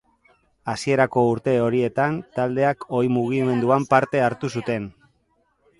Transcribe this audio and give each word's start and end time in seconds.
Hasierako 0.71 1.23
urte 1.33 1.53
horietan, 1.65 2.17
taldeak 2.39 2.89
oi 3.01 3.05
mugimenduan 3.19 3.87
parte 3.95 4.27
hartu 4.31 4.53
zuten. 4.61 4.91